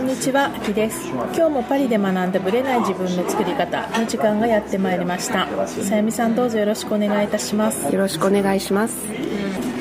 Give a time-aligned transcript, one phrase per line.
[0.00, 1.10] こんにちは、あきです。
[1.10, 5.46] 今日もパリで学んだブレない自分の作り方の時間がやってまいりました。
[5.66, 7.92] さゆみさんどうぞよろしくお願いいたします。
[7.92, 8.96] よろしくお願いします。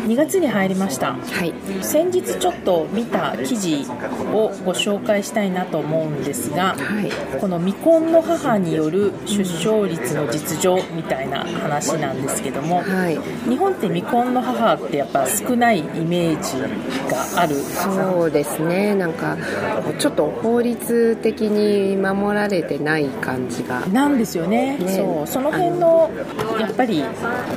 [0.10, 1.14] 2月に入りました。
[1.14, 1.54] はい。
[1.84, 3.86] 先日ちょっと見た記事
[4.34, 7.40] をご紹介したいなと思うんですが、はい。
[7.40, 13.20] この未婚の母による出生率の実情みたいな話なんですけども、はい。
[13.48, 16.60] 日本って未婚の母ってやっぱ少ないイメージ
[17.12, 18.96] があるそうですね。
[18.96, 19.38] なんか
[20.00, 23.86] ちょっと法律的に守られてない感じが。
[23.88, 26.10] なんですよねねそうその辺の
[26.60, 27.04] やっぱり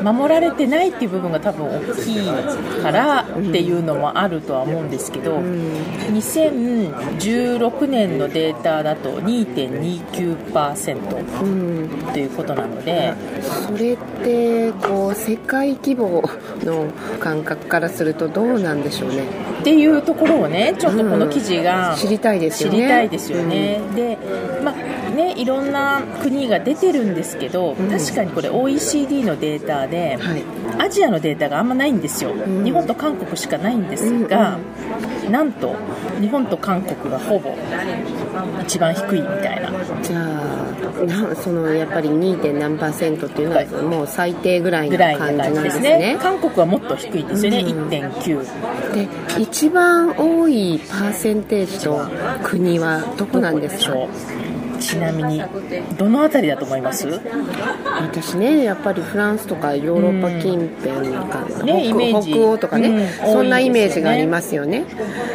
[0.02, 2.41] 守られてないっていう部分が多分大きい
[2.82, 11.88] からっていうのもあるとは思うんですけど、2016年のデータだと2.29%うん。
[12.12, 16.22] ということなので、それってこう世界規模
[16.64, 16.88] の
[17.20, 19.22] 感覚からするとどうなんでしょうね？
[19.60, 22.82] っていうところをねちょっとこの記事が知りたいです知よね。
[22.82, 24.18] りたいですよね、で
[24.62, 24.74] まあ
[25.12, 30.42] ねいろんな国が出てるんですけど、確かにこれ OECD のデータで、はい。
[30.78, 32.64] アジアのデータがあんまないんですよ、ん。
[32.64, 34.58] 日本と韓国しかないんですが、
[35.30, 35.74] なんと
[36.20, 37.54] 日本と韓国がほぼ
[38.62, 39.70] 一番低いみたいな。
[40.02, 40.52] じゃあ
[41.04, 42.40] なそのやっぱり 2.
[42.40, 45.98] 点何パーセントっていうのはもう最低ぐらいぐらいなな感じなんですすね。
[45.98, 46.18] ね。
[46.20, 47.88] 韓国はもっと低いんですよね、うん。
[47.88, 52.00] 1.9で一番多いパーセンテージと
[52.42, 53.92] 国はどこなんですか？
[53.92, 54.61] どこでしょう
[54.92, 55.42] ちなみに
[55.96, 57.08] どのあたりだと思います？
[58.00, 62.30] 私ねやっぱりフランスとかヨーロッパ近辺か、ねイメージ。
[62.32, 64.84] 北北欧とかね、うんそんなイメージがありますよね。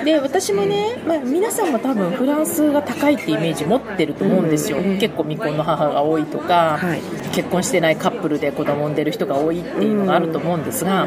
[0.05, 7.01] で私もね、まあ、皆さんも多分フランスが高いってイメージ持ってると思うんですよ、結構未婚の母が多いとか、はい
[7.37, 11.05] 結婚してないカップルで子供産んでる人が多いっていうのがあると思うんですが、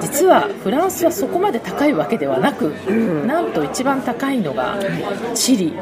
[0.00, 2.70] 実はフランスはそこまで高いわけではなく、
[3.26, 4.78] なんと一番高いのが
[5.34, 5.74] チリ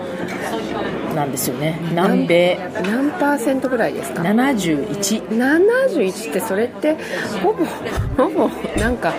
[1.15, 1.79] なんですよね。
[1.91, 2.59] 南米。
[2.83, 6.97] 何パーセントぐらいですか？71 71ってそれって
[7.41, 7.65] ほぼ
[8.17, 9.15] ほぼなんか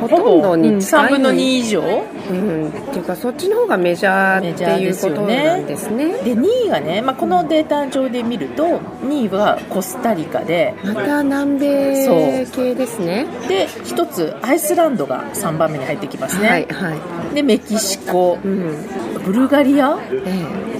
[0.00, 1.08] ほとんどに近い。
[1.08, 1.82] 3分の2以上？
[2.30, 6.12] うん、っていうかそっちの方がメジャーっていうことなんですね。
[6.22, 13.26] で2位がね、まあ、このデータ上で見ると2位はコスタリカでまた南米系ですね。
[13.48, 16.94] で1つアイスランドが3番目に入ってきますね、はいは
[17.32, 18.88] い、でメキシコうん。
[19.24, 19.98] ブルガリア？
[20.24, 20.44] え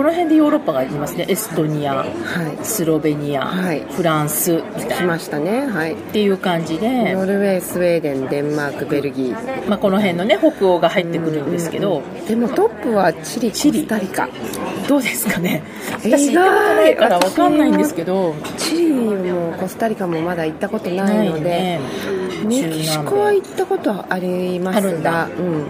[0.00, 1.26] この辺でヨーロッパがありますね。
[1.28, 2.64] エストニアえはい。
[2.64, 3.80] スロベニア、はい。
[3.80, 5.66] フランスみたいなっ来ましたね。
[5.66, 5.94] はい。
[5.94, 9.68] ていう感じで、ノルウェースウェーデンデンマークベルギー。
[9.68, 13.82] まあ、この辺のね北欧が入ってくるんですけど、でもトップはチリコチリ。
[13.82, 14.26] スタリカ。
[14.88, 15.62] どうですかね。
[16.02, 18.34] 意私行ったことないから外分かんないんですけど。
[18.56, 21.80] チリもコスタリカもまだ行ったことなないいのでね。
[22.46, 25.66] メキシコは行ったことありますが、うん、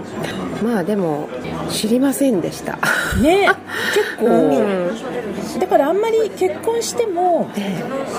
[0.63, 1.29] まあでも
[1.71, 2.79] 知りませんでした。
[3.21, 3.49] ね。
[3.95, 5.57] 結構、う。
[5.57, 7.51] んだからあんまり結婚しても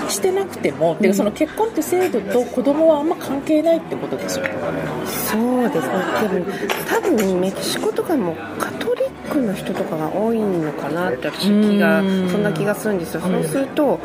[0.08, 4.46] してなくても、てかその結婚って制度と子供はあんま関係ないってことですよ。
[5.06, 5.88] そうです。
[5.88, 5.92] ね
[6.28, 6.46] でも
[6.88, 8.70] 多分メキシコとかもカ
[9.32, 12.28] トリックの人とかが多いのかなって私気がうん。
[12.28, 13.20] そんな気がするんですよ。
[13.20, 13.98] そうすると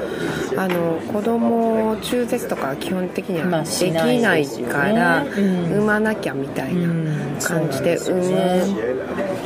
[0.58, 5.66] あの子供を中絶とかは基本的にまあはできしないからうん。
[5.66, 8.98] 産まなきゃみたいな感じで産む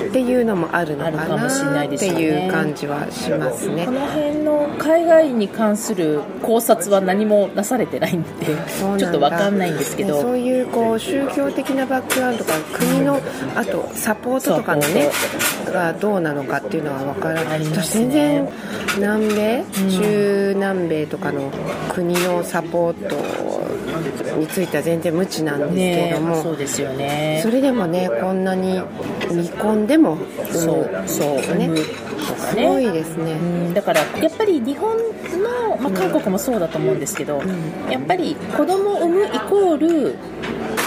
[0.08, 3.86] っていうのもあるのかなっていう感じはしますね。
[3.86, 8.30] この辺の海外に関する考察は何もなされてないんで
[8.97, 10.16] ちょっと分かんないんですけど。
[10.16, 13.20] ねそういうこう宗教的なバックグラウンドとか国の
[13.56, 15.09] あとサポートとかのね
[15.72, 18.50] がどうなのかっていうのは分からあないね私全然
[18.98, 21.52] 南米、中南米とかの
[21.94, 27.40] 国のサポートについては全然無知なんですけれねども、そうですよね。
[27.44, 28.82] それでもねこんなに
[29.30, 30.18] 未婚でも
[30.52, 31.70] そうそうね
[32.38, 33.35] すごねいですね、う
[33.70, 33.74] ん。
[33.74, 37.41] だからやっぱり日本の、まあ、韓国もそうだと思うんですけど、
[37.90, 40.16] やっぱり子供を産むイコール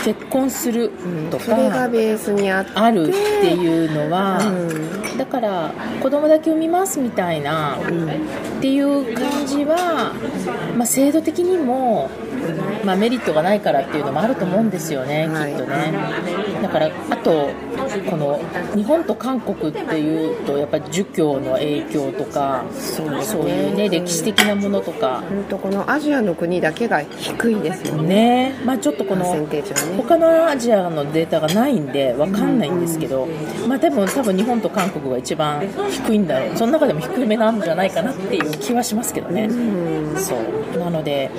[0.05, 0.91] 結婚する
[1.31, 5.19] とそれがかベースにああるっていうのは、うん。
[5.19, 5.73] だから
[6.03, 10.13] 子供だけ産みますみたいな、っていう感じは、
[10.77, 12.11] まあ、制度的にも、
[12.85, 15.53] まあ、メリットがないからっていうのもあると思うんですよね、はい。
[15.53, 15.95] きっとね。
[16.63, 17.49] だからあと
[18.11, 18.41] この
[18.75, 25.23] 日本と韓国っていうとやっぱり儒教の影響とかそうねいうね歴史的なものとか。
[25.29, 28.05] 本当このアジアの国だけが低いですよね。
[28.05, 28.55] ね。
[28.65, 29.25] まあちょっとこの
[29.97, 33.27] 他のアジアのデータがないんでわかんないんですけど、
[33.69, 35.61] まあでも多分日本と韓国が一番
[35.91, 36.57] 低いんだろう。
[36.57, 39.49] その中でも低めなんじゃないかなっていう気はしますけどね、
[40.17, 40.79] そう。
[40.79, 41.31] なので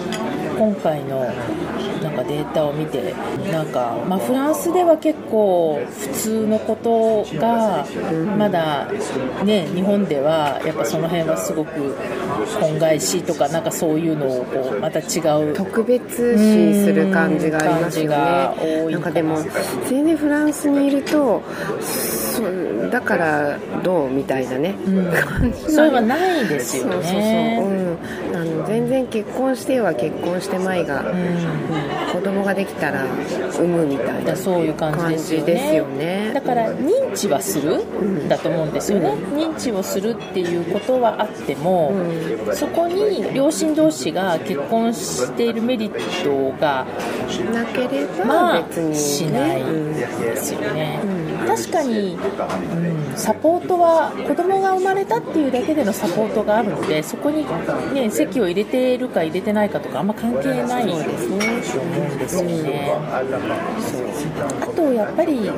[0.57, 1.25] 今回の
[2.01, 3.13] なんかデータを見て
[3.51, 7.85] なんか、まあ、フランスでは結構普通のことが
[8.37, 8.87] まだ
[9.43, 11.95] ね日本ではやっぱその辺はすごく
[12.59, 15.19] 婚外子とかなんかそういうのをこうまた違
[15.51, 18.91] う特別視する感じがありますよね。
[18.91, 19.37] なんかでも
[19.87, 21.41] 全然フランスにいると
[22.35, 24.75] そうだからどうみたいなね、
[25.13, 27.97] 感じそれはないですよそうそうそう、ね
[28.31, 32.05] うん、あの全然結婚しては結婚してまいが、うん。
[32.15, 33.05] 子供ができたら
[33.51, 35.43] 産むみたいなそういう感じですよね。
[35.43, 36.31] 感じですよね。
[36.33, 37.83] だから認知はする、
[38.29, 41.93] だと思うんですよね、認知をするっていうことはあっても、
[42.53, 46.85] そこに両親同士が結婚しているメリットが
[47.53, 48.95] なけれまあば別に、ね。
[48.95, 50.99] しないうんですよね、
[51.47, 57.45] 確かに、うん、サポートは子供が生まれたっていうだけでのサポートがあるのでそこに、
[57.93, 61.55] ね、籍を入れてるか入れてないかとかあんま関係ないですね。
[61.55, 62.91] ですよね、
[64.61, 65.51] あとやっぱり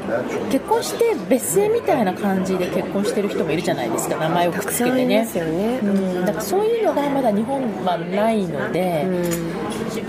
[0.52, 4.16] 結婚して別姓みたいな感じで結婚してる人もいるじゃないですか。
[4.18, 5.28] 名前をくっつけてね。
[5.84, 9.06] うん、だからそういうのがまだ日本はないので、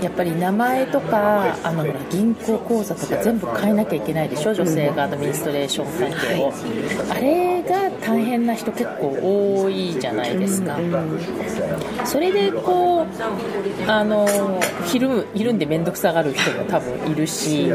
[0.01, 6.53] やっぱり名前とかあの銀行口座とか全部変えなきゃいけないでしょ女性がアドミニストレーション関係を、
[7.11, 9.17] あれが大変な人結構
[9.63, 10.77] 多いじゃないですか、
[12.05, 13.07] それでこう
[13.87, 14.27] あの
[14.85, 17.67] ひるひるんで面倒くさがる人も多分いるし、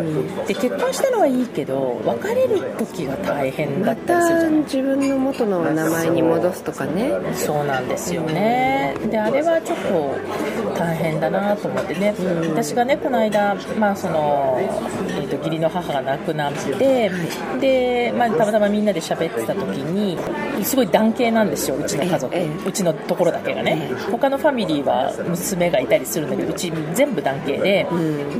[0.46, 4.60] で結婚したのはいいけど別れる時が大変だまったりするじゃたない。
[4.62, 7.12] 自分の元の名前に戻すとかね。
[7.34, 12.14] そうなんですよね、であれはちょっと大変だなと思ってね、
[12.50, 17.10] 私がね、この間、まあそのえー、と義理の母が亡くなって、
[17.60, 20.16] でまあ、たまたまみんなで喋ってた時に、
[20.64, 27.86] すごい男系なんですよ、うちの家族、ええうちのところだけがね、他のファミリーは娘がいたりするんだけど、うち全部男系で、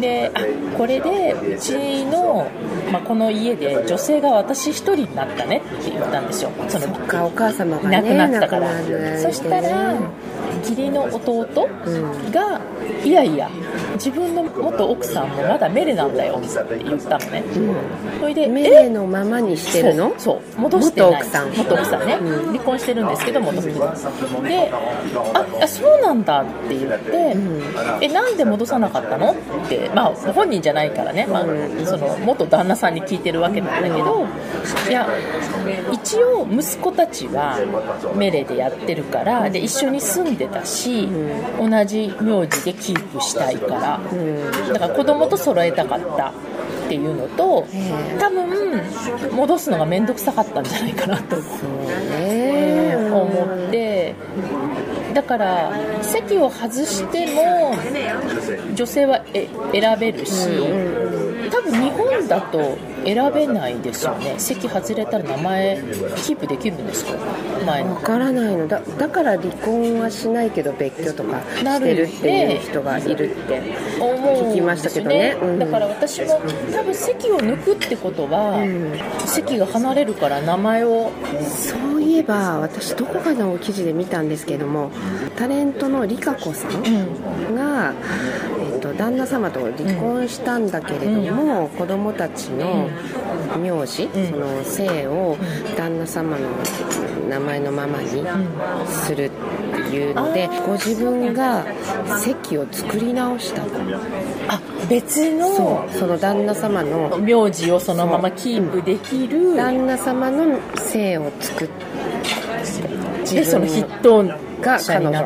[0.01, 0.41] であ
[0.77, 2.51] これでうちの、
[2.93, 6.51] まあ、この家で女性が私一人になったねって言ったんですよ。
[6.69, 8.69] そのかお母様がいなくねなったから、
[9.19, 9.95] そしたら
[10.65, 11.69] 義理の弟
[12.33, 12.61] が、
[13.05, 13.51] いやいや
[13.95, 17.45] 自分の元奥さんもまだメレなんだよって言ったのね、
[18.21, 20.15] それでメレのままにしてるの？
[20.19, 21.11] そう戻してない。
[21.11, 21.53] 元奥さん。
[21.53, 27.37] 元奥さんね、離婚してるんですけど元夫婦でああそうなんだって言って、
[28.01, 29.33] えなんで戻さなかったの？
[29.33, 31.45] ってまあ本人じゃないからね、まあ、
[31.85, 34.27] その元旦那さんに聞いてるわけなんだけど
[34.89, 35.09] いや
[35.93, 37.59] 一応息子たちは
[38.17, 41.09] メレでやってるからで一緒に住んでたし、
[41.59, 44.01] 同じ名字でキープしたいから、
[44.73, 46.33] だから子供と揃えたかったっ
[46.89, 47.67] ていうのと
[48.19, 48.81] 多分
[49.33, 53.25] 戻すのが面倒くさかったんじゃないかなとね思
[53.69, 54.15] って。
[55.15, 55.73] だから
[56.03, 57.73] 席を外しても
[58.75, 61.24] 女性はえ選べるし多分
[61.71, 64.35] 日本だと選べないですよね。
[64.39, 65.83] 席外れたら名前
[66.17, 67.13] キープできるんですか？
[67.67, 67.95] 前の。
[67.95, 68.69] わからないの。
[68.69, 75.37] だだから離婚はしないけど別居とかしてるっていう人がいるって聞きましたけどね。
[75.41, 76.41] うんだから私も
[76.73, 78.59] 多分席を抜くってことは、
[79.27, 81.11] 席が離れるから名前を。
[81.55, 84.91] そういえば私どこかの記事で見たんですけども
[85.37, 88.54] タレントのリカ子さんが、えっと
[88.97, 92.89] 旦那様と離婚したんだけれども、子供たちの
[93.59, 95.37] 名字、その姓を
[95.77, 96.49] 旦那様の
[97.29, 98.23] 名前のままに
[98.87, 99.31] するっ
[99.91, 101.65] ていうのでご自分が
[102.21, 103.71] 籍を作り直したと。
[104.49, 109.57] あ別のその旦那様の名字をそのままキープできる。
[109.57, 111.69] 旦那様の姓を作っ
[113.33, 114.23] でその筆頭
[114.65, 115.21] が者彼女。
[115.21, 115.23] っ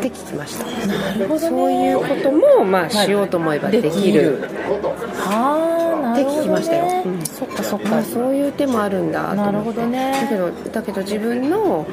[0.00, 0.64] て聞きました。
[0.86, 4.64] なるほどねそういうこともまあしようと思えばできる、はあなる。
[4.68, 5.83] ほど、ね、
[6.14, 7.02] って聞きましたよ。
[7.04, 7.24] うん。
[7.24, 7.98] そっかそっまか。
[7.98, 9.34] あそういう手もあるんだ。
[9.34, 10.12] なるほどね。
[10.22, 11.86] だけどだけど自分の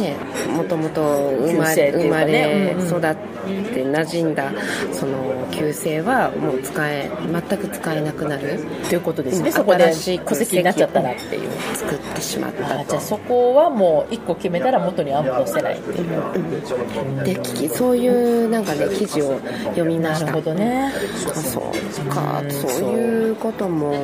[0.00, 0.16] ね
[0.54, 2.88] もともと生ま旧姓っていうか生まれねうんうん。
[2.88, 4.52] 育って馴染んだ
[4.92, 7.10] その旧姓はもう使え
[7.48, 8.60] 全く使えなくなる。
[8.88, 9.52] ということですね、うん。
[9.52, 9.92] そこで
[10.24, 11.50] 戸籍になっちゃったらっていう。
[11.74, 17.24] 作ってしまったあじゃあそこはもう一個決めたら元には戻せないっていう。
[17.24, 20.26] で聞きそういうなんかね記事を読みました。
[20.26, 20.92] なるほどね。
[21.28, 22.08] あそう。
[22.08, 22.50] か、うん。
[22.50, 23.94] そういうことも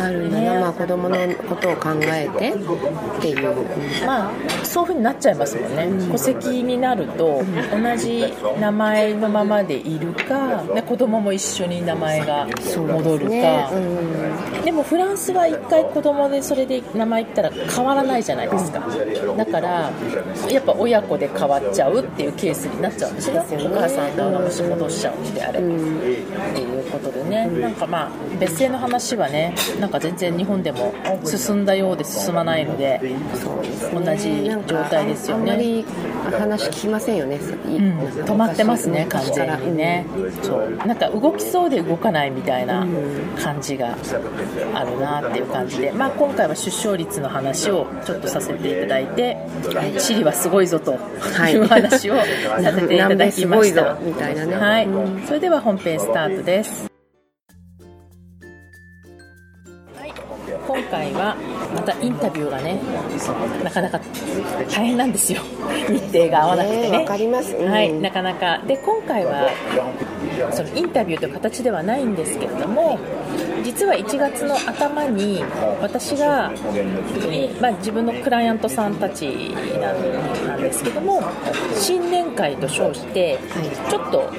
[0.00, 1.16] あるんだな、まあ、子供の
[1.48, 3.54] ことを考えてっていう、
[4.06, 4.32] まあ
[4.64, 7.42] そういうふうになっちゃいますもんね、戸籍になると
[7.72, 14.64] 同じ名前のままでいるか、ね、子供も一緒に名前が戻るか、ねうん。
[14.64, 18.80] でもフランスは一回子供でそれで名前言ったら変わらないじゃないですか。
[19.36, 19.90] だから
[20.50, 23.42] やっぱ親子で変わっちゃうっていうケースになっちゃうんですよ。
[23.42, 23.64] ね。
[23.64, 25.70] お母さんがもし戻しちゃうんであれば、っ
[26.54, 27.46] ていうことでね。
[27.46, 30.94] なんかまあ別姓の話はねなんか全然日本でも
[31.24, 33.00] 進んだようで進まないので
[33.92, 35.52] 同じ状態ですよね。
[35.52, 35.84] あんまり
[36.38, 37.38] 話聞きませんよね、う
[37.80, 40.06] ん、止まってますね完全にね、
[40.42, 40.76] そう。
[40.86, 42.86] なんか動きそうで動かないみたいな
[43.42, 43.96] 感じが
[44.74, 49.36] あるなっていう感じで、まあ、今回は出生率の話をちょっとさせていただいて
[49.98, 50.96] チリはすごいぞとい
[51.56, 54.88] う話をさせていただきました、みたいなね、はい、
[55.26, 56.87] それでは本編スタートです
[61.88, 62.78] たインタビューがね
[63.64, 64.00] なかなか
[64.70, 65.40] 大変なんですよ。
[65.88, 68.60] 日程が合わなくてね、かります、うん、はいなかなか。
[68.66, 69.48] で今回は
[70.50, 72.98] そのインタビューという形ではないんですけれども
[73.64, 75.42] 実は1月の頭に
[75.80, 76.52] 私が、
[77.60, 79.26] まあ、自分のクライアントさんたち
[79.80, 81.22] なんですけども
[81.74, 83.38] 新年会と称して
[83.90, 84.30] ちょっと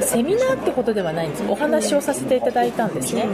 [0.00, 1.44] セミナーってことではないんです。
[1.48, 3.26] お話をさせていただいたんですね。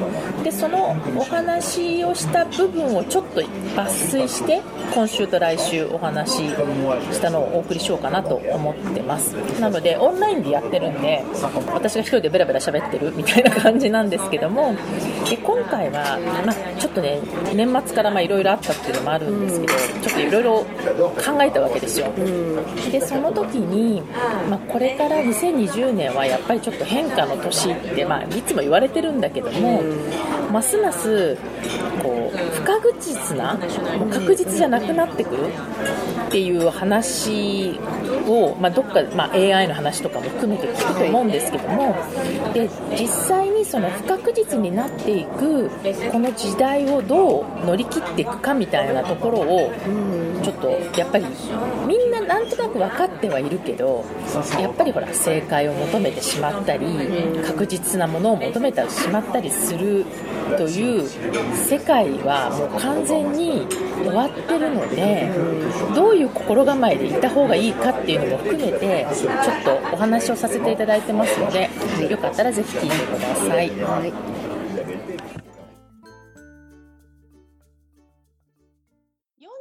[0.43, 4.63] でそのお話をした部分をちょっと抜粋して
[4.95, 6.37] 今週と来週お話し
[7.13, 9.35] したのをお送りしようかなと思ってます。
[9.61, 11.23] なのでオンラインでやってるんで
[11.73, 14.66] 私が1人でベラベラ喋ってるみたいな感じなんですけども
[15.29, 17.21] で今回は、まあ、ちょっとね
[17.55, 24.03] 年末からいろいろあったっていうのもあるんですけど、うん、ちょっといろいろ考えたわけですよ、うん、でその時に、
[24.49, 31.37] まあ、これから2020年はやっぱりちょっと変化の年って、まあ、いつも言われてるんだけども、うん、ますます
[32.03, 33.59] こう不確実な
[34.13, 35.47] 確実じゃなくなってくる
[36.27, 37.79] っていう話
[38.27, 41.95] を、まあ、どっか、まあ、AI の話とかも含めて聞くと思うんですけども
[42.53, 42.69] で
[42.99, 45.69] 実際にその不確実になっていく
[46.13, 49.73] この時代をどう乗り切っていくかみたいなところを
[50.47, 51.27] ちょっとやっぱり
[51.89, 54.05] みんななんとなく分かってはいるけど
[54.61, 56.87] やっぱりほら正解を求めてしまったり
[57.45, 60.05] 確実なものを求めてしまったりする
[60.57, 61.09] という
[61.57, 63.67] 世界はもう完全に
[64.05, 65.33] 終わってるので
[65.97, 71.69] どういう心構えでいた方がいいかっていうのも含めてちょっとお話をさせていただいてますので
[72.09, 73.71] よかったらぜひ聞いてください。
[73.81, 74.56] はい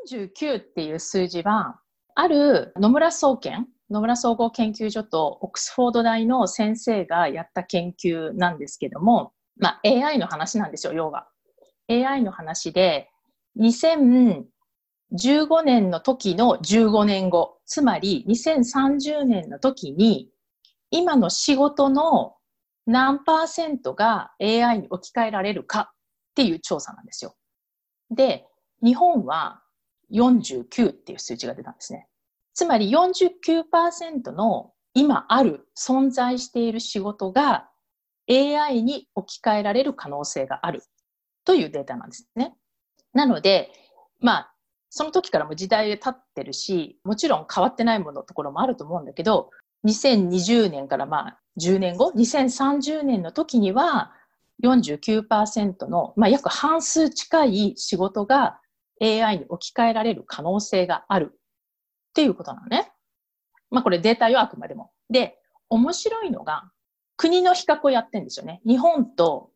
[0.10, 1.80] 49っていう数字は、
[2.16, 11.28] ある野村総研、野村総合研究所とオックスフォード大の先生がやった研究なんですけども、まあ、AI の話なんですよ、要は。
[11.90, 13.10] AI の話で、
[13.60, 14.46] 2015
[15.64, 20.30] 年の時の15年後、つまり2030年の時に、
[20.92, 22.36] 今の仕事の
[22.86, 27.36] 何パーセントが AI に置き換えられるかっていう調査なんですよ。
[28.12, 28.48] で、
[28.84, 29.62] 日本は
[30.12, 32.08] 49っていう数字が出たんですね。
[32.54, 37.70] つまり49%の今ある存在している仕事が
[38.30, 40.84] AI に置き換えられる可能性がある
[41.44, 42.56] というデータなんですね。
[43.14, 43.72] なので、
[44.20, 44.54] まあ、
[44.90, 49.52] その時からも時代で経ってるし、もちろん変わってないものところもあると思うんだけど、
[49.86, 54.14] 2020年からまあ10年後、2030年の時には
[54.64, 58.60] 49%の、まあ、約半数近い仕事が
[59.02, 61.38] AI に置き換えられる可能性があるっ
[62.14, 62.92] ていうことなのね。
[63.72, 64.92] まあこれデータよ、あくまでも。
[65.10, 65.38] で、
[65.70, 66.72] 面白いのが、
[67.18, 68.62] 国の比較をやってんですよね。
[68.66, 69.52] 日本と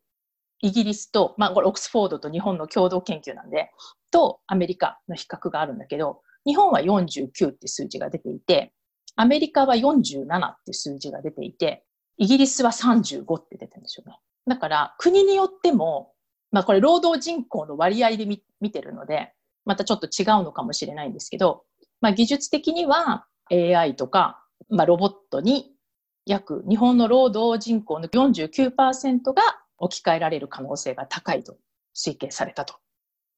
[0.60, 3.70] イギリスと、まあこれオックスフォードと日本の共同研究なんで、
[4.10, 8.72] とアメリカの比較があるんだけど、日本は49って数字が出ていて、
[9.16, 11.84] アメリカは47って数字が出ていて、
[12.16, 14.18] イギリスは35って出てるんですよね。
[14.46, 16.12] だから国によっても
[16.52, 18.40] まあこれ労働人口の割合で見
[18.70, 19.32] てるので、
[19.64, 21.64] またちょっと違うのかもしれないんですけど、
[22.00, 25.72] まあ技術的には AI とか、まあロボットに
[26.26, 29.42] 約日本の労働人口の49%が
[29.78, 31.56] 置き換えられる可能性が高いと
[31.96, 32.74] 推計されたと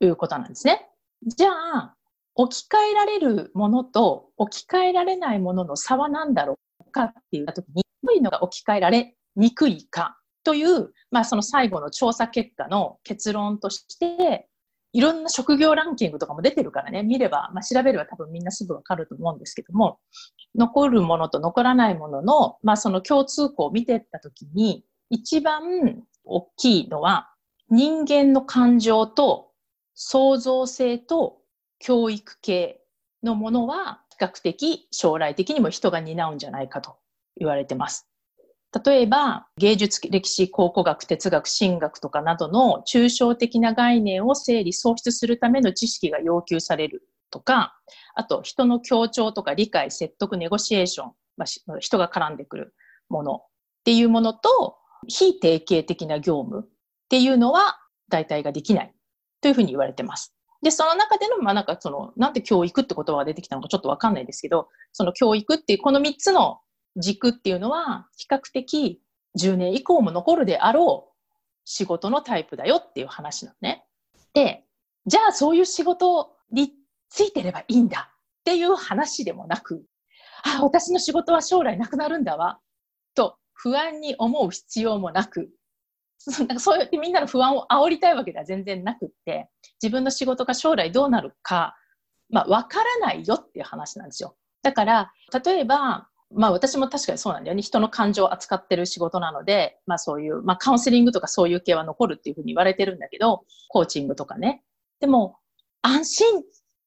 [0.00, 0.88] いうことなんですね。
[1.26, 1.94] じゃあ、
[2.34, 14.48] 置き換えられるものと置き換えられないものの差は何だろうかって言ったとに、どういうのが置き換えられにくいかという、まあ、その最後の調査結果の結論として、
[14.92, 19.98] いろんな職業ランキングとかも出てるからね、見れば、まあ、調べれば多分みんなすぐわかると思うんですけども、
[20.54, 25.62] 残るものと残らないものの、まあ、その共通項を見ていったときに、一番
[26.24, 27.30] 大きいのは、
[27.70, 29.52] 人間の感情と
[29.94, 31.38] 創造性と
[31.78, 32.82] 教育系
[33.22, 36.96] のものは、比較的将来的にも人が担うんじゃないかと
[37.36, 38.11] 言われてます。
[38.84, 47.76] 例えば、芸術、歴史、考古学、哲学、神学とかなどの抽象的な概念を整理、創出するための知識が要求されるとか、
[48.14, 52.74] あと、人の協調とか理解、説得、ネゴシエーション、まあ、人が絡んでくる
[53.10, 53.40] ものっ
[53.84, 56.68] ていうものと、非定型的な業務っ
[57.08, 58.94] ていうのは代替ができない
[59.40, 60.34] というふうに言われてます。
[60.62, 66.60] で、その中での、まあなんかその、なんで教育って言葉が出てきたのかちょっとわかんないですけど、その教育っていう、この3つの
[66.96, 69.00] 軸っていうのは、比較的
[69.38, 71.12] 10年以降も残るであろう
[71.64, 73.84] 仕事のタイプだよっていう話なのね。
[74.34, 74.64] で、
[75.06, 76.72] じゃあそういう仕事に
[77.08, 79.84] ついてればいいんだっていう話でもなく、
[80.44, 82.58] あ、私の仕事は将来なくなるんだわ、
[83.14, 85.50] と不安に思う必要もなく、
[86.38, 89.48] なんかそうやってみんなの不安を煽りたいわけでは全然なくって、
[89.82, 91.76] 自分の仕事が将来どうなるか、
[92.30, 94.36] まあ、わからないよっていう話なんですよ。
[94.62, 95.12] だから、
[95.44, 97.62] 例えば、まあ私も確かにそうなんだよね。
[97.62, 104.62] 人の感情を扱ってる仕事なので、まあそういう、まあカウンセリングとかそういう系は残るっていうふうに言われてるんだけど、コーチングとかね。
[105.00, 105.36] でも、
[105.82, 106.42] 安心っ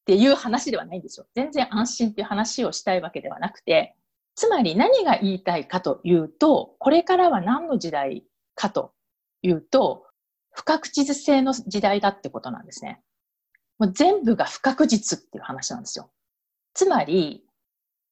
[0.05, 1.25] ていう話ではないんですよ。
[1.35, 3.95] 全然安心っていう話をしたいわけではなくて、
[4.35, 8.23] つまり何が言いたいかというと、これからは何の時代
[8.53, 8.93] かと
[9.41, 10.05] いうと、
[10.51, 13.01] 不確実性の時代だってことなんですね。
[13.77, 16.09] もう全部が不確実っていう話なんですよ。
[16.73, 17.44] つまり、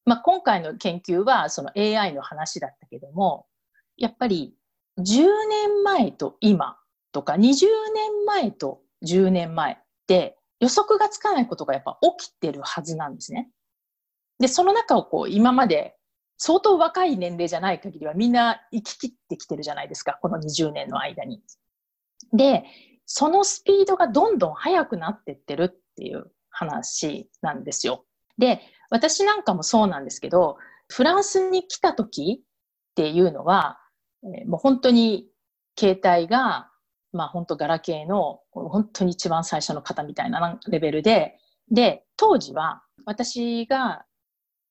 [0.05, 3.45] まあ、今回の研究はその AI の話だったけども、
[3.97, 4.55] やっぱり
[4.99, 5.03] 10
[5.49, 6.77] 年前と今
[7.11, 9.75] とか20年前と10年前っ
[10.07, 13.49] て予測がつかないことがやっぱ起きてるはずなんですね。
[14.39, 15.95] で、その中をこう今まで
[16.37, 21.41] 相当若い年齢じゃない限りはみんな生き切ってきてるじゃないですか、この20年の間に。
[22.33, 22.65] で、
[23.05, 28.05] そのスピードがどんどん速くなってってるっていう話なんですよ。
[28.37, 30.57] で、私なんかもそうなんですけど、
[30.89, 33.79] フランスに来た時っていうのは、
[34.47, 35.27] もう本当に
[35.79, 36.69] 携帯が、
[37.11, 41.37] まあ本当ガラケーの本当に一番最初の方みたいなレベルで、
[41.71, 44.05] で、当時は私が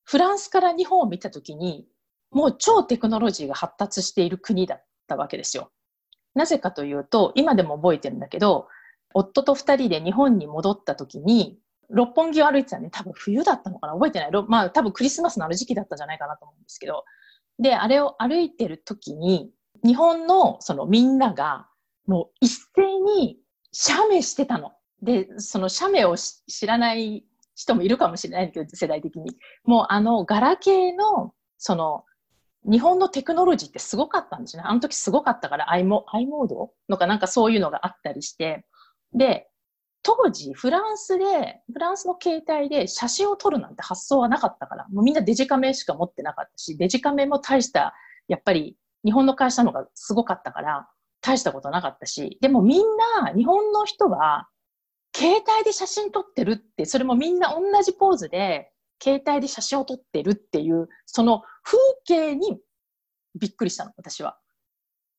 [0.04, 1.86] フランスから日本を見た時に、
[2.30, 5.70] もう超テクノロジーが発達している国だったわけですよ。
[6.34, 8.68] なぜかというと、今でも覚えてるんだけど、
[9.14, 11.58] 夫と二人で日本に戻った時に、
[11.92, 14.30] 六本木を歩いてたね、多分冬だったのかな覚えてない。
[14.48, 17.04] まあ多分クリスマスのある時期だったんじゃないかなと思うんですけど。
[17.58, 19.50] で、あれを歩いてる時に、
[19.84, 21.68] 日本のそのみんなが
[22.06, 23.38] もう一斉に
[23.72, 24.72] 写メしてたの。
[25.02, 27.24] で、その写メを知らない
[27.54, 29.36] 人もいるかもしれないけど、世代的に。
[29.64, 32.04] もうあの、ガラケーの、その、
[32.64, 34.62] 日本のテクノロジーってすごかったんですね。
[34.64, 36.70] あの時すごかったから、i モ i モード？
[36.88, 38.64] のかなんかそういうのがあったりして。
[39.12, 39.48] で、
[40.02, 47.94] 当時、フランスで、フランスの携帯で写真を撮るなんて発想はなかったから、もうみんなデジカメしか持ってなかったし、デジカメも大した、
[48.26, 50.88] やっぱり日本の会社の方がすごかったから、
[51.20, 52.80] 大したことなかったし、でもみん
[53.22, 54.48] な、日本の人は、
[55.14, 62.60] 携帯で写真撮ってるって、それもみんな同じポーズで、携帯で写真を撮ってるっていう、その風景に
[63.38, 64.38] びっくりしたの、私は。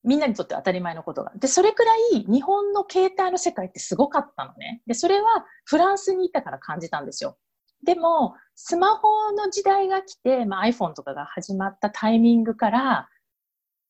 [0.04, 1.32] みんなにとって当たり前のことが。
[1.36, 4.82] で、それくらい日本の携帯の世界ってすごかったのね。
[4.86, 7.38] で、それはフランスにいたから感じたんですよ。
[7.84, 13.08] でも、スマホの時代が来て、まあ、iPhone とかが始まったタイミングから、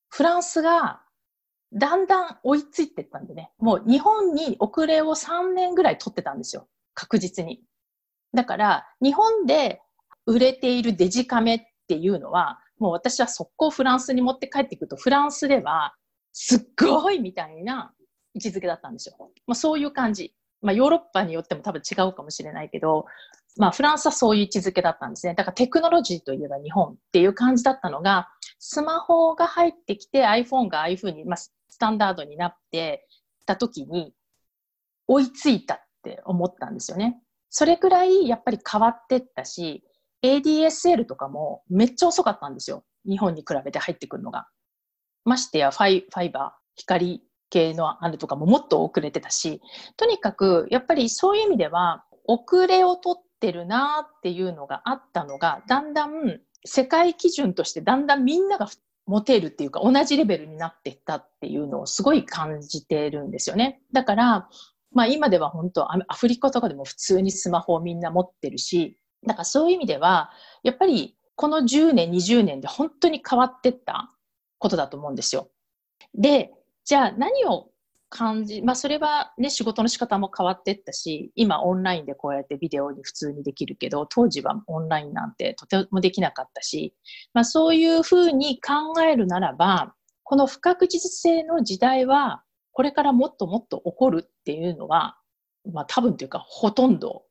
[0.08, 1.02] フランスが
[1.72, 6.68] だんだん追いついてったんでね、もう日本に遅れを3年ぐらい取ってたんですよ。
[6.94, 7.60] 確実に。
[8.32, 9.80] だから、日本で
[10.26, 15.94] 売れているデジカメっていうのは、もう私は速攻フランスに持って帰ってくると、フランスでは
[16.34, 17.94] すっごいみたいな
[18.34, 19.16] 位置づけだったんですよ。
[19.46, 20.34] まあ、そういう感じ。
[20.60, 23.06] まあ、ヨーロッパによっても多分違うかもしれないけど、
[23.56, 25.34] まあ、フランスはそういう位置づけだったんですね。
[25.34, 33.06] だからテクノロジーといえば日本っていう感じだったのが、スマホが入ってきて iPhone がああいうふうに、まあ、スタンダードになって
[33.46, 34.12] た時に
[35.06, 37.20] 追いついたって思ったんですよね。
[37.50, 39.84] それくらいやっぱり変わってったし、
[40.24, 42.84] ADSL とかもめっちゃ遅かったんですよ。
[43.06, 44.48] 日本に比べて入ってくるのが。
[45.24, 49.60] ましてやファイファイバー、光系のあるとかももっと遅れてたし、
[49.96, 58.68] とにかくやっぱりそういう意味では遅れを取ってるなーっていうのがあったのが、だんだん世界基準としてだんだんみんなが
[59.06, 63.82] 持てるっていうか同じレベルになっていったっていうのをすごい感じてるんですよね。
[63.92, 64.48] だから、
[64.92, 70.30] まあ今では本当アフリカとかでも普通にスマホをみんな持ってるし、だからそういう意味では、
[70.62, 74.13] やっぱりこの10年、20年で本当に変わってった
[74.64, 75.50] ことだと思うんですよ。
[76.14, 76.50] で、
[76.86, 77.68] じゃあ何を
[78.08, 86.94] 感じ、まあそれはね、仕事の仕方も変わっていったし、今オンラインでこうやってビデオに普通にできるけど、当時はオンラインなんてとてもできなかったし、
[87.34, 95.18] まあそういうふうに考えるならば、この不確実性の時代は、これからもっともっと起こるっていうのは、
[95.70, 97.24] まあ多分というかほとんど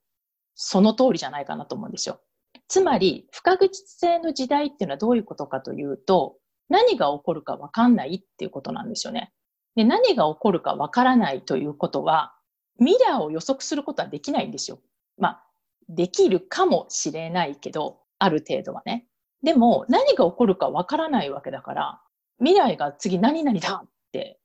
[0.53, 2.19] その通りじゃないかなと思うんですよ。
[2.67, 6.37] つまり、不確実性の時代っていうのはどういうことかというと、
[6.73, 9.31] 何が起こるか分かんないっていうことなんですよね。
[9.75, 12.33] で、何が起こるかわからないということは、
[12.79, 14.79] ミラーを予測することはできないんですよ。
[15.19, 15.43] まあ、
[15.87, 19.05] できるかもしれないけど、ある程度はね。
[19.43, 22.01] でも、何が起こるかわからないわけだから、
[22.39, 24.39] 未来が次何々だって、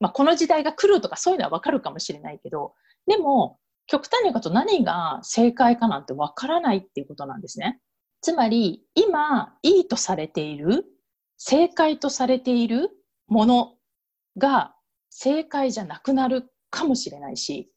[0.00, 2.72] まあ、この時代が来るとかそういうのはわかるかもしれないけど、
[3.06, 7.78] でも、極端に言うと何が正解かなんてわからないっていうことなんですね。
[8.22, 10.86] つまり、今、いいとされている、
[11.46, 12.88] 正解とされている
[13.28, 13.74] もの
[14.38, 14.74] が
[15.10, 17.70] 正解じゃなくなるかもしれないし、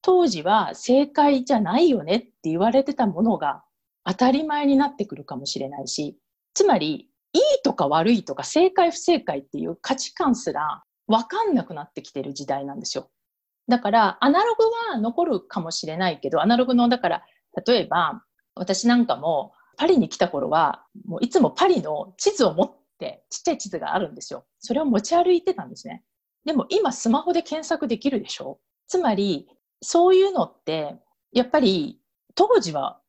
[0.00, 3.64] 当時は正解じゃないよねって言われてたものが
[4.04, 6.18] 当たり前になってくるかもしれないし、
[6.54, 13.10] つまり、いいとか悪いとか正解不正解っていう価値観すら分かんなくなってきてる時代なんですよ。
[13.66, 17.22] だから、アナログは残るかもしれないけど、アナログの、だから、
[17.66, 18.22] 例えば、
[18.54, 24.44] 私なんかも、パリに来た頃は、もういつもパリの地図を持って、ちっちゃい地図があるんですよ。
[24.60, 26.04] それを持ち歩いてたんですね。
[26.44, 28.60] でも今スマホで検索できるでしょ？
[28.86, 29.48] つまり、
[29.82, 30.96] そういうのって、
[31.32, 31.98] やっぱり
[32.34, 33.00] 当時は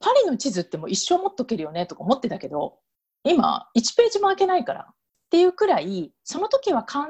[0.00, 1.86] パリの地図ってもう一生持っとけるよね？
[1.86, 2.78] とか思ってたけど、
[3.24, 4.94] 今1ページも開けないからっ
[5.30, 7.06] ていうくらい、その時は考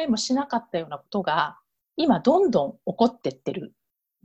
[0.00, 1.58] えもしなかったようなことが、
[1.96, 3.72] 今どんどん起こってってるん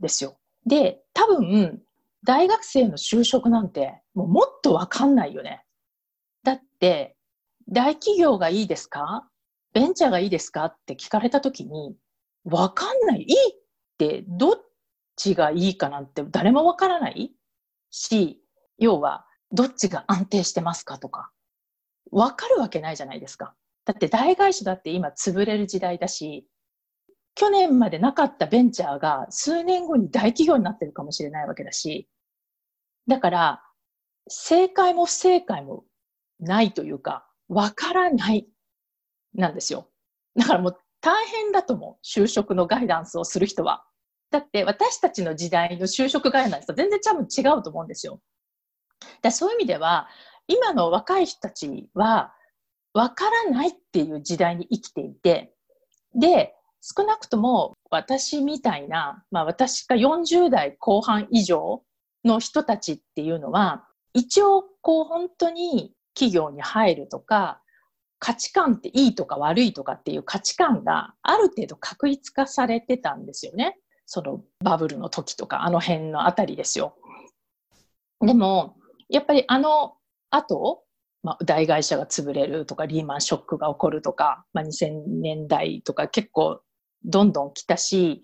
[0.02, 0.36] ですよ。
[0.66, 1.80] で、多分、
[2.24, 5.64] 大学生の就職なんてもうもっとわかんないよね。
[6.42, 7.16] だって、
[7.70, 9.28] 大企業がいいですか？
[9.72, 10.64] ベンチャーがいいですか？
[10.64, 11.94] って聞かれた時に、
[12.44, 13.22] わかんない。
[13.22, 13.36] いいっ
[13.98, 14.54] てどっ
[15.16, 17.32] ちがいいかなんて誰もわからない。
[17.90, 18.42] し、
[18.78, 21.30] 要は、どっちが安定してますかとか、
[22.10, 23.54] わかるわけないじゃないですか。
[23.84, 26.46] だって大会社だって今潰れる時代だし、
[27.34, 32.08] 去年までなかったベンチャーが数年後に大企業になってるかもしれないわけだし、
[33.06, 33.62] だから、
[34.28, 35.84] 正解も不正解も
[36.38, 38.46] ないというか、わからない
[39.34, 39.88] なんですよ。
[40.36, 42.06] だからもう大変だと思う。
[42.06, 43.84] 就職のガイダンスをする人は。
[44.30, 48.20] だって私たちの時代の就職ガイダンスと全然多分違うと思うんですよ。
[49.20, 50.08] だそういう意味では、
[50.46, 52.32] 今の若い人たちは、
[52.92, 55.52] わからないっていう時代に生きていて、
[56.14, 61.82] で、少なくとも私みたいな、まあ私が40代後半以上
[62.24, 67.62] の人たちっていうのは、一応こう本当に企業に入るとか、
[68.18, 73.78] 価値観っていいとか悪いとかっていう価値観がある程度確一化されてたんですよね。
[74.04, 76.96] そのバブルの時とか、あの辺のあたりですよ。
[78.20, 78.76] でも、
[79.08, 79.94] やっぱりあの
[80.30, 80.84] 後、
[81.22, 86.60] まあ、大会社が潰れるとか、リーマンショックが起こるとか、まあ、2000年代とか結構
[87.04, 88.22] どんどん来たし、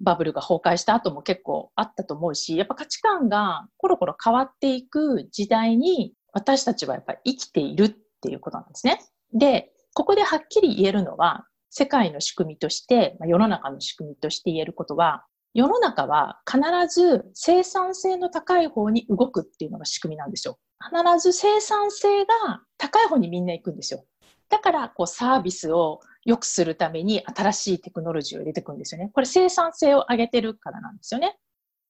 [0.00, 7.90] バブルが崩壊した後も結構あったと思うし、やっぱ価値観がコロコロ変わっていく時代に私たちはやっぱり生きているっ
[8.20, 9.00] ていうことなんですね。
[9.32, 20.58] で、ここではっきり言えるのは、世界の仕組みとして、世の中の仕組みとして言えることは、世の中は必ず生産性の高い方に動くっていうのが仕組みなんですよ。
[20.80, 24.04] 必ず生産性が高い方にみんな行くんですよ。
[24.48, 29.10] だから、こう、サービスを良くするために新しいテクノロジーを入れていくんですよね。
[29.12, 31.38] これ生産性を上げてるからなんですよね。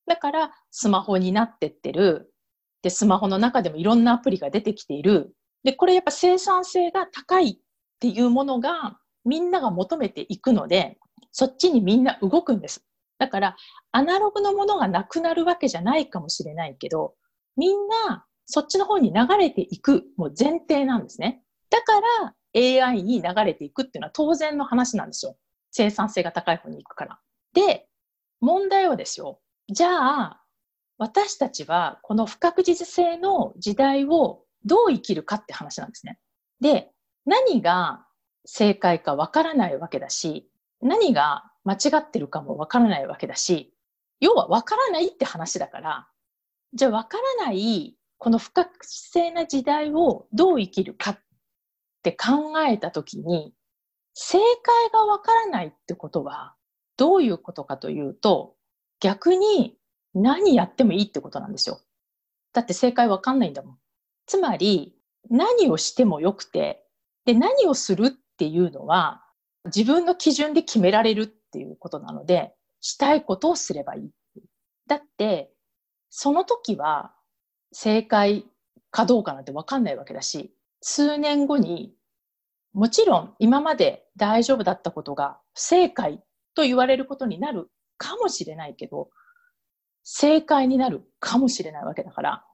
[0.06, 2.31] だから、スマホになってってる。
[2.82, 5.34] で、スマホの中でもいろんなアプリが出てきている。
[5.64, 7.56] で、これやっぱ生産性が高いっ
[8.00, 10.98] ていうものがみんなが求めていくので、
[11.30, 12.84] そっちにみんな動くんです。
[13.18, 13.56] だから、
[13.92, 17.14] アナログのものがなくなるわけじゃないかもしれないけど、
[17.56, 21.42] みんなそっちの方に流れていくもう前提なんですね。
[21.70, 25.36] だから AI に流れていくっていうのは当然の話なんですよ。
[25.70, 27.18] 生産性が高い方に行くから。
[27.54, 27.86] で、
[28.40, 29.40] 問題はですよ。
[29.68, 30.41] じゃあ、
[30.98, 36.18] 私たちはこの不確実性の時代をどう生きるかって話なんですね。
[36.60, 36.90] で、
[37.26, 38.06] 何が
[38.44, 40.48] 正解かわからないわけだし、
[40.80, 43.74] 何が間違ってるかもわからないわけだし、
[44.20, 46.08] 要はわからないって話だから、
[46.74, 51.18] じゃあわからないこの不確実性な時代をどう生きるかっ
[52.02, 53.52] て考えたときに、
[54.14, 56.54] 正解がわからないってことは
[56.96, 58.54] どういうことかというと、
[59.00, 59.76] 逆に
[60.14, 61.80] 何やってもいいってことなんですよ。
[62.52, 63.78] だって正解わかんないんだもん。
[64.26, 64.94] つまり、
[65.30, 66.84] 何をしてもよくて、
[67.24, 69.24] で、何をするっていうのは、
[69.66, 74.10] 自分の基準で決められるっていうことなので、したいことをすればいい。
[74.86, 75.52] だって、
[76.10, 77.14] その時は
[77.72, 78.44] 正解
[78.90, 81.94] かどうかなんてわかんないわけだし、数年後に、
[82.74, 86.22] もちろん今まで大丈夫だったことが不正解
[86.54, 89.10] と言われることになるかもしれないけど、
[90.02, 92.44] 正解になるかもしれないわけだから、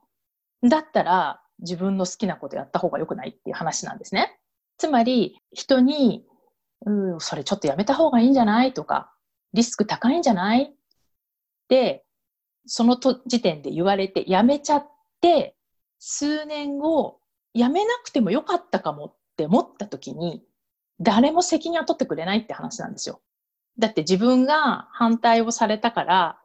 [0.67, 4.39] だったら自分の好きなことやった方が良くないっていう話なんですね。
[4.77, 6.25] つまり、人に
[6.85, 9.11] うん、それちょっとやめた方がいいんじゃないとか、
[9.51, 10.73] リスク高いんじゃない？
[11.67, 12.05] で、
[12.65, 14.87] そのと時点で言われて、やめちゃっ
[15.19, 15.57] て、
[15.99, 17.19] 数年後、
[17.53, 20.41] やめなくてもよかったかもって思った時に、
[21.01, 23.19] 誰も責任を取ってくれないって話なんですよ。
[23.77, 26.39] だって自分が反対をされたから、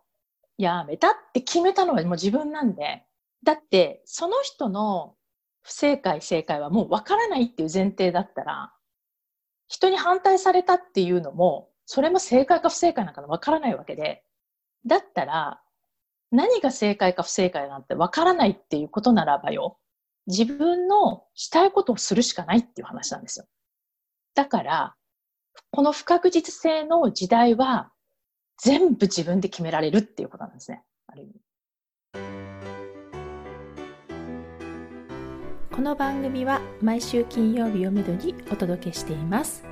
[0.58, 3.04] やめたって決めたのはもう自分なんで、
[3.42, 5.14] だってその人の
[5.62, 8.72] 不正解正解はもうわからないっていう前提だったら、
[9.68, 14.24] 人に反対されたっていうのも、それも正解か不正解なんかわからないわけで、
[14.86, 15.60] だったら、
[16.30, 19.78] 何が正解か不正解なんてわからないっていうことならばよ、
[20.26, 23.46] 自分のしたいことをするしかないっていう話なんですよ。
[24.34, 24.94] だから、
[25.70, 27.90] この不確実性の時代は、
[28.64, 30.82] 全部自分で決められるっていうことなんですね。
[31.06, 31.32] ある意味。
[35.70, 39.64] この番組は毎週金曜日をめどにお届けしています。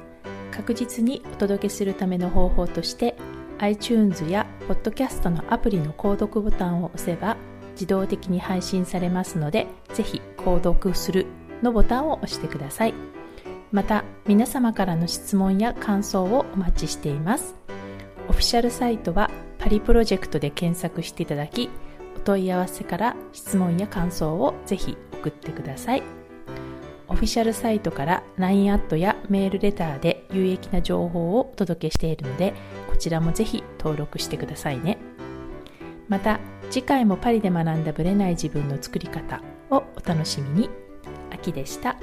[0.51, 3.17] 確実にお届けするための方法として
[3.61, 7.39] iTunes や Podcast のアプリの購読ボタンを押せば
[7.73, 11.25] 自動的に配信されますので、ぜひ購読する
[11.63, 12.95] のボタンを押してください。
[13.71, 17.62] また、皆様からの質問や感想をお待ちしています。
[18.33, 21.69] オフィシャルサイトはパリプロジェクトで検索していただき、
[22.17, 26.03] お問い合わせから質問や感想をぜひ送ってください。
[27.09, 32.55] オフィシャルサイトから LINE アットやメールレターで有益な情報をお届けしているので、
[32.89, 34.97] こちらもぜひ登録してくださいね。
[36.09, 36.41] また、
[36.71, 40.71] 次回もパリで学んだブレない自分の作り方をお楽しみに。
[41.31, 41.99] 秋でした。